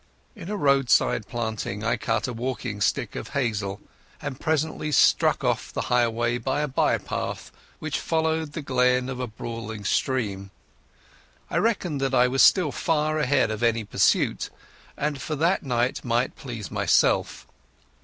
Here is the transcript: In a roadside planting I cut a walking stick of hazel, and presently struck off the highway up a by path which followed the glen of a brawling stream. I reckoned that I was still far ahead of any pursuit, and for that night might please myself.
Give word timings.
In 0.35 0.49
a 0.49 0.57
roadside 0.57 1.27
planting 1.27 1.83
I 1.83 1.95
cut 1.95 2.27
a 2.27 2.33
walking 2.33 2.81
stick 2.81 3.15
of 3.15 3.27
hazel, 3.37 3.79
and 4.19 4.39
presently 4.39 4.91
struck 4.91 5.43
off 5.43 5.71
the 5.71 5.93
highway 5.93 6.37
up 6.39 6.47
a 6.47 6.67
by 6.67 6.97
path 6.97 7.51
which 7.77 7.99
followed 7.99 8.53
the 8.53 8.63
glen 8.63 9.09
of 9.09 9.19
a 9.19 9.27
brawling 9.27 9.83
stream. 9.83 10.49
I 11.51 11.57
reckoned 11.57 12.01
that 12.01 12.15
I 12.15 12.27
was 12.27 12.41
still 12.41 12.71
far 12.71 13.19
ahead 13.19 13.51
of 13.51 13.61
any 13.61 13.83
pursuit, 13.83 14.49
and 14.97 15.21
for 15.21 15.35
that 15.35 15.61
night 15.61 16.03
might 16.03 16.35
please 16.35 16.71
myself. 16.71 17.45